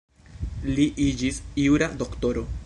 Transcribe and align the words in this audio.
Li 0.71 0.87
iĝis 1.09 1.39
jura 1.67 1.91
doktoro. 2.03 2.49